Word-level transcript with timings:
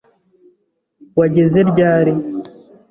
Wageze 1.19 1.59
ryari? 1.71 2.13